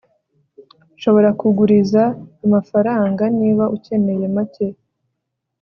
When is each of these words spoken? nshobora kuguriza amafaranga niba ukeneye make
nshobora 0.95 1.29
kuguriza 1.39 2.03
amafaranga 2.45 3.23
niba 3.39 3.63
ukeneye 3.75 4.25
make 4.35 4.67